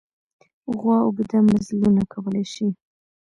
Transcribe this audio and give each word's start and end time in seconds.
غوا 0.77 0.97
اوږده 1.05 1.39
مزلونه 1.49 2.03
کولی 2.13 2.43
شي. 2.53 2.67